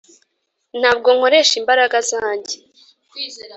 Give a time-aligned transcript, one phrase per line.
[0.79, 2.55] ntabwo nkoresha imbaraga zanjye